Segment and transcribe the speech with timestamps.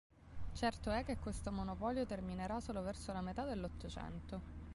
[0.53, 4.41] Certo è che questo monopolio terminerà solo verso la metà dell'Ottocento.